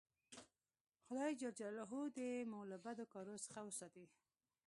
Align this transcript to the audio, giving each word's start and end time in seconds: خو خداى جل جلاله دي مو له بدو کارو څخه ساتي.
خو 0.33 0.39
خداى 1.07 1.31
جل 1.41 1.53
جلاله 1.59 2.01
دي 2.17 2.29
مو 2.51 2.59
له 2.71 2.77
بدو 2.85 3.03
کارو 3.13 3.35
څخه 3.45 3.61
ساتي. 3.79 4.05